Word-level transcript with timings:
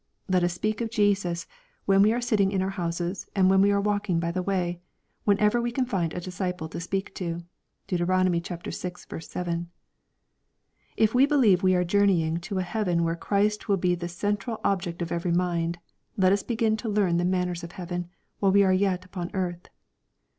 Let 0.27 0.43
us 0.43 0.51
speak 0.53 0.81
of 0.81 0.89
Jesus, 0.89 1.45
when 1.85 2.01
we 2.01 2.11
are 2.11 2.19
sitting 2.21 2.51
in 2.51 2.63
our 2.63 2.71
houses 2.71 3.27
and 3.35 3.51
when 3.51 3.61
we 3.61 3.69
are 3.71 3.79
walking 3.79 4.19
by 4.19 4.31
the 4.31 4.41
way, 4.41 4.79
when 5.25 5.37
ever 5.39 5.61
we 5.61 5.71
can 5.71 5.85
find 5.85 6.11
a 6.15 6.19
disciple 6.19 6.67
to 6.69 6.79
speak 6.79 7.13
to. 7.13 7.43
(Deut. 7.85 8.01
vi. 8.01 8.41
7.) 8.71 9.67
If 10.97 11.13
we 11.13 11.27
believe 11.27 11.61
we 11.61 11.75
are 11.75 11.83
journeying 11.83 12.37
to 12.39 12.57
a 12.57 12.63
heaven 12.63 13.03
where 13.03 13.15
Christ 13.15 13.67
will 13.69 13.77
be 13.77 13.93
the 13.93 14.07
central 14.09 14.59
object 14.63 15.03
of 15.03 15.11
every 15.11 15.31
mind, 15.33 15.77
let 16.17 16.33
us 16.33 16.41
begin 16.41 16.75
to 16.77 16.89
learn 16.89 17.17
the 17.17 17.23
manners 17.23 17.63
of 17.63 17.73
heaven, 17.73 18.09
while 18.39 18.51
we 18.51 18.63
are 18.63 18.73
yet 18.73 19.05
upon 19.05 19.29
earth. 19.35 19.69